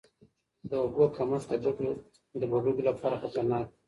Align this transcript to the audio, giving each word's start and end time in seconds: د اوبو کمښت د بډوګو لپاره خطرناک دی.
د 0.69 0.71
اوبو 0.83 1.03
کمښت 1.15 1.49
د 2.39 2.41
بډوګو 2.51 2.81
لپاره 2.89 3.19
خطرناک 3.21 3.65
دی. 3.69 3.75